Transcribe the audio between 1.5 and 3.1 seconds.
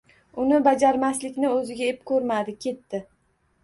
o’ziga ep ko’rmadi. Ketdi.